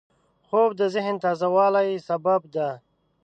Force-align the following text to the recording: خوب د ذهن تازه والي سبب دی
خوب 0.47 0.69
د 0.79 0.81
ذهن 0.95 1.15
تازه 1.23 1.47
والي 1.55 1.89
سبب 2.07 2.41
دی 2.53 2.69